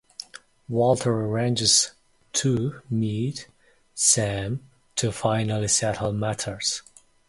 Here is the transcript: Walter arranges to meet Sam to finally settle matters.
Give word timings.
Walter 0.67 1.13
arranges 1.13 1.91
to 2.33 2.81
meet 2.89 3.47
Sam 3.93 4.67
to 4.95 5.11
finally 5.11 5.67
settle 5.67 6.11
matters. 6.11 6.81